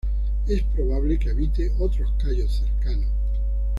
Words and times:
Es 0.47 0.63
probable 0.63 1.19
que 1.19 1.29
habite 1.29 1.71
otros 1.77 2.11
cayos 2.19 2.55
cercanos. 2.65 3.11